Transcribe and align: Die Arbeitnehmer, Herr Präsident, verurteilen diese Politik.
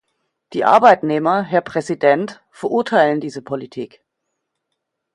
Die 0.53 0.65
Arbeitnehmer, 0.65 1.43
Herr 1.43 1.61
Präsident, 1.61 2.41
verurteilen 2.49 3.21
diese 3.21 3.43
Politik. 3.43 4.01